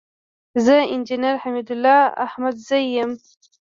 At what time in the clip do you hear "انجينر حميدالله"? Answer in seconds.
0.93-1.99